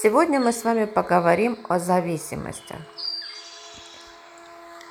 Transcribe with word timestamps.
Сегодня 0.00 0.38
мы 0.38 0.52
с 0.52 0.62
вами 0.62 0.84
поговорим 0.84 1.58
о 1.68 1.80
зависимостях. 1.80 2.76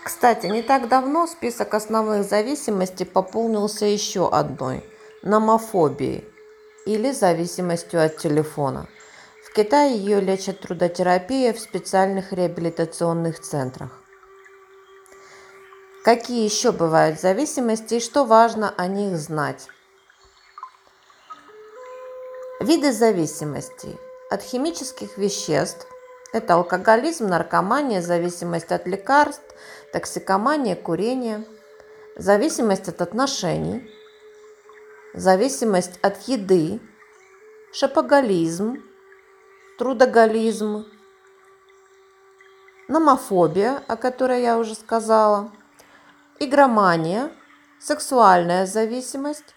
Кстати, 0.03 0.47
не 0.47 0.61
так 0.61 0.89
давно 0.89 1.27
список 1.27 1.73
основных 1.75 2.25
зависимостей 2.25 3.05
пополнился 3.05 3.85
еще 3.85 4.29
одной– 4.29 4.83
номофобией 5.23 6.25
или 6.85 7.13
зависимостью 7.13 8.03
от 8.03 8.17
телефона. 8.17 8.89
В 9.45 9.53
Китае 9.53 9.97
ее 9.97 10.19
лечат 10.19 10.59
трудотерапией 10.59 11.53
в 11.53 11.59
специальных 11.61 12.33
реабилитационных 12.33 13.39
центрах. 13.39 13.91
Какие 16.03 16.43
еще 16.43 16.73
бывают 16.73 17.17
зависимости 17.21 17.93
и 17.93 17.99
что 18.01 18.25
важно 18.25 18.73
о 18.75 18.87
них 18.87 19.15
знать? 19.15 19.69
Виды 22.59 22.91
зависимостей– 22.91 23.97
от 24.29 24.41
химических 24.41 25.17
веществ. 25.17 25.87
Это 26.33 26.55
алкоголизм, 26.55 27.27
наркомания, 27.27 28.01
зависимость 28.01 28.71
от 28.71 28.85
лекарств, 28.85 29.55
токсикомания, 29.93 30.75
курение, 30.75 31.45
зависимость 32.15 32.89
от 32.89 33.01
отношений, 33.01 33.89
зависимость 35.13 35.99
от 36.01 36.27
еды, 36.27 36.79
шапоголизм, 37.71 38.83
трудоголизм, 39.77 40.85
номофобия, 42.87 43.81
о 43.87 43.95
которой 43.95 44.41
я 44.41 44.57
уже 44.57 44.75
сказала, 44.75 45.51
игромания, 46.39 47.31
сексуальная 47.79 48.65
зависимость, 48.65 49.55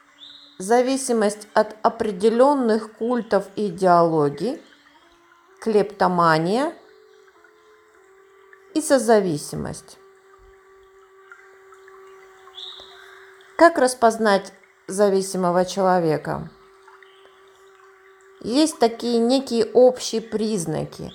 зависимость 0.61 1.49
от 1.55 1.75
определенных 1.83 2.93
культов 2.93 3.47
и 3.57 3.69
идеологий, 3.69 4.63
клептомания 5.61 6.75
и 8.75 8.83
созависимость. 8.83 9.99
Как 13.57 13.79
распознать 13.79 14.53
зависимого 14.87 15.65
человека? 15.65 16.51
Есть 18.43 18.79
такие 18.79 19.19
некие 19.19 19.65
общие 19.65 20.21
признаки. 20.21 21.13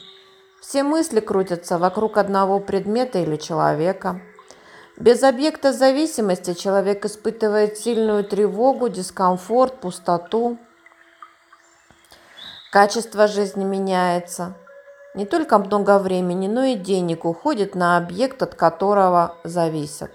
Все 0.60 0.82
мысли 0.82 1.20
крутятся 1.20 1.78
вокруг 1.78 2.18
одного 2.18 2.60
предмета 2.60 3.20
или 3.20 3.36
человека– 3.36 4.22
без 4.98 5.24
объекта 5.24 5.74
зависимости 5.74 6.54
человек 6.54 7.04
испытывает 7.04 7.78
сильную 7.78 8.24
тревогу, 8.24 8.88
дискомфорт, 8.88 9.82
пустоту. 9.82 10.58
Качество 12.72 13.28
жизни 13.28 13.66
меняется. 13.66 14.54
Не 15.14 15.26
только 15.26 15.58
много 15.58 16.00
времени, 16.00 16.48
но 16.48 16.64
и 16.64 16.76
денег 16.76 17.26
уходит 17.26 17.76
на 17.76 17.98
объект, 17.98 18.42
от 18.42 18.56
которого 18.56 19.36
зависят. 19.44 20.12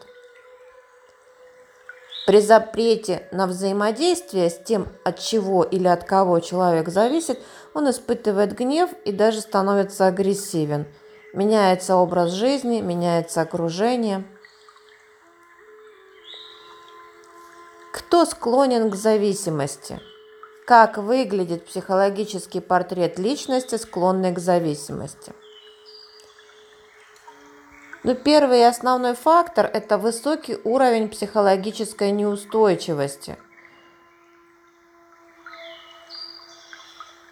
При 2.26 2.40
запрете 2.40 3.28
на 3.32 3.46
взаимодействие 3.46 4.48
с 4.48 4.58
тем, 4.58 4.88
от 5.04 5.18
чего 5.18 5.62
или 5.62 5.88
от 5.88 6.04
кого 6.04 6.40
человек 6.40 6.88
зависит, 6.88 7.38
он 7.74 7.90
испытывает 7.90 8.56
гнев 8.56 8.90
и 9.04 9.12
даже 9.12 9.40
становится 9.40 10.06
агрессивен. 10.06 10.86
Меняется 11.34 11.96
образ 11.96 12.30
жизни, 12.30 12.80
меняется 12.80 13.42
окружение– 13.42 14.24
Кто 18.10 18.24
склонен 18.24 18.90
к 18.90 18.96
зависимости? 18.96 20.00
Как 20.66 20.98
выглядит 20.98 21.64
психологический 21.64 22.58
портрет 22.58 23.20
личности, 23.20 23.76
склонной 23.76 24.32
к 24.32 24.40
зависимости? 24.40 25.32
Ну, 28.02 28.16
первый 28.16 28.58
и 28.58 28.64
основной 28.64 29.14
фактор– 29.14 29.70
это 29.72 29.96
высокий 29.96 30.58
уровень 30.64 31.08
психологической 31.08 32.10
неустойчивости, 32.10 33.38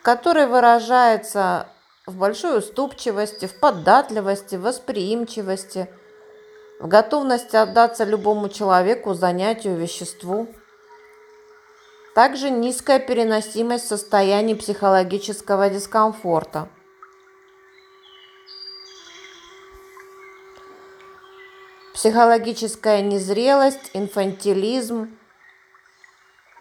который 0.03 0.47
выражается 0.47 1.67
в 2.07 2.17
большой 2.17 2.61
уступчивости, 2.61 3.47
в 3.47 3.59
податливости, 3.59 4.55
восприимчивости, 4.55 5.89
в 6.79 6.87
готовности 6.87 7.57
отдаться 7.57 8.05
любому 8.05 8.49
человеку, 8.49 9.15
занятию, 9.15 9.75
веществу– 9.75 10.47
также 12.19 12.51
низкая 12.51 12.99
переносимость 12.99 13.87
состояний 13.87 14.57
психологического 14.57 15.71
дискомфорта. 15.71 16.69
Психологическая 21.95 23.03
незрелость, 23.03 23.93
инфантилизм, 23.95 25.17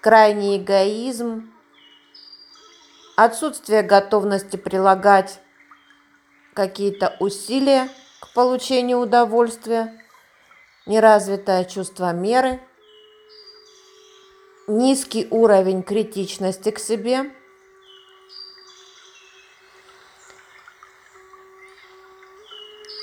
крайний 0.02 0.60
эгоизм, 0.60 1.52
отсутствие 3.16 3.82
готовности 3.82 4.58
прилагать 4.58 5.40
какие-то 6.54 7.16
усилия 7.20 7.90
к 8.20 8.32
получению 8.36 9.00
удовольствия, 9.00 10.00
неразвитое 10.86 11.66
чувство 11.66 12.14
меры– 12.14 12.60
низкий 14.68 15.28
уровень 15.32 15.82
критичности 15.82 16.72
к 16.72 16.80
себе, 16.80 17.32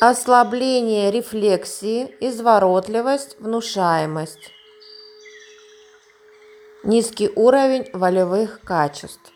ослабление 0.00 1.10
рефлексии, 1.10 2.14
изворотливость, 2.20 3.40
внушаемость, 3.40 4.52
низкий 6.82 7.30
уровень 7.34 7.88
волевых 7.94 8.60
качеств. 8.60 9.32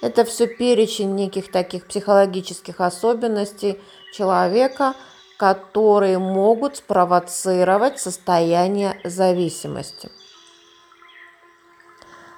Это 0.00 0.24
все 0.24 0.48
перечень 0.48 1.14
неких 1.14 1.52
таких 1.52 1.86
психологических 1.86 2.80
особенностей 2.80 3.80
человека, 4.12 4.94
которые 5.38 6.18
могут 6.18 6.78
спровоцировать 6.78 8.00
состояние 8.00 9.00
зависимости. 9.04 10.10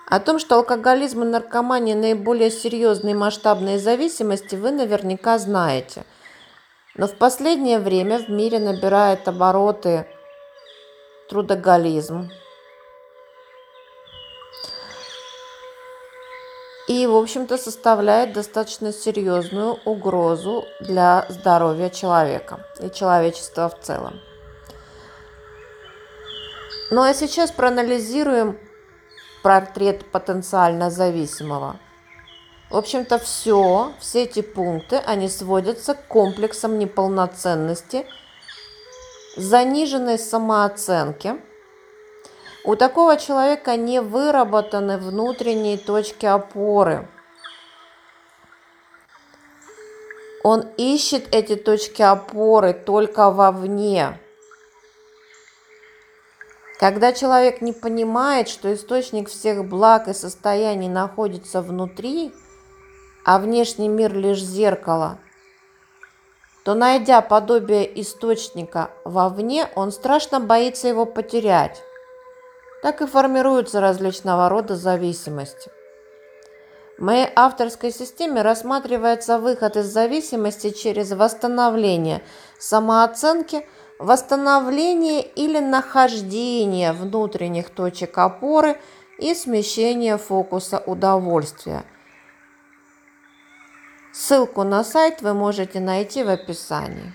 О 0.06 0.20
том, 0.20 0.38
что 0.38 0.56
алкоголизм 0.56 1.22
и 1.22 1.26
наркомания 1.26 1.94
наиболее 1.94 2.50
серьезные 2.50 3.14
масштабные 3.14 3.78
зависимости, 3.78 4.54
вы 4.54 4.70
наверняка 4.70 5.38
знаете. 5.38 6.04
Но 6.94 7.08
в 7.08 7.14
последнее 7.16 7.78
время 7.78 8.18
в 8.18 8.28
мире 8.28 8.58
набирает 8.58 9.26
обороты 9.26 10.06
трудоголизм. 11.28 12.30
И, 16.86 17.06
в 17.06 17.16
общем-то, 17.16 17.56
составляет 17.56 18.34
достаточно 18.34 18.92
серьезную 18.92 19.78
угрозу 19.86 20.66
для 20.80 21.24
здоровья 21.30 21.88
человека 21.88 22.66
и 22.78 22.90
человечества 22.90 23.70
в 23.70 23.80
целом. 23.80 24.20
Ну 26.90 27.00
а 27.00 27.14
сейчас 27.14 27.50
проанализируем 27.50 28.58
портрет 29.44 30.10
потенциально 30.10 30.90
зависимого. 30.90 31.76
В 32.70 32.76
общем-то, 32.78 33.18
все, 33.18 33.92
все 34.00 34.22
эти 34.22 34.40
пункты, 34.40 34.96
они 34.96 35.28
сводятся 35.28 35.94
к 35.94 36.08
комплексам 36.08 36.78
неполноценности, 36.78 38.06
заниженной 39.36 40.18
самооценки. 40.18 41.36
У 42.64 42.74
такого 42.74 43.18
человека 43.18 43.76
не 43.76 44.00
выработаны 44.00 44.96
внутренние 44.96 45.76
точки 45.76 46.24
опоры. 46.24 47.06
Он 50.42 50.62
ищет 50.78 51.34
эти 51.34 51.54
точки 51.54 52.00
опоры 52.00 52.72
только 52.72 53.30
вовне. 53.30 54.18
Когда 56.78 57.12
человек 57.12 57.60
не 57.60 57.72
понимает, 57.72 58.48
что 58.48 58.74
источник 58.74 59.28
всех 59.28 59.64
благ 59.64 60.08
и 60.08 60.12
состояний 60.12 60.88
находится 60.88 61.62
внутри, 61.62 62.34
а 63.24 63.38
внешний 63.38 63.88
мир 63.88 64.12
лишь 64.12 64.42
зеркало, 64.42 65.18
то, 66.64 66.74
найдя 66.74 67.20
подобие 67.20 68.00
источника 68.00 68.90
вовне, 69.04 69.68
он 69.76 69.92
страшно 69.92 70.40
боится 70.40 70.88
его 70.88 71.06
потерять. 71.06 71.80
Так 72.82 73.02
и 73.02 73.06
формируются 73.06 73.80
различного 73.80 74.48
рода 74.48 74.74
зависимости. 74.74 75.70
В 76.98 77.02
моей 77.02 77.28
авторской 77.34 77.92
системе 77.92 78.42
рассматривается 78.42 79.38
выход 79.38 79.76
из 79.76 79.86
зависимости 79.86 80.70
через 80.70 81.12
восстановление 81.12 82.22
самооценки– 82.58 83.68
восстановление 83.98 85.22
или 85.22 85.58
нахождение 85.58 86.92
внутренних 86.92 87.70
точек 87.70 88.18
опоры 88.18 88.80
и 89.18 89.34
смещение 89.34 90.18
фокуса 90.18 90.78
удовольствия. 90.78 91.84
Ссылку 94.12 94.62
на 94.62 94.84
сайт 94.84 95.22
вы 95.22 95.34
можете 95.34 95.80
найти 95.80 96.22
в 96.22 96.28
описании. 96.28 97.12